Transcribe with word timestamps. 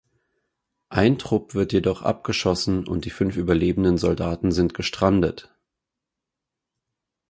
Ein 0.89 1.19
Trupp 1.19 1.53
wird 1.53 1.73
jedoch 1.73 2.01
abgeschossen 2.01 2.87
und 2.87 3.05
die 3.05 3.11
fünf 3.11 3.37
überlebenden 3.37 3.99
Soldaten 3.99 4.51
sind 4.51 4.73
gestrandet. 4.73 5.53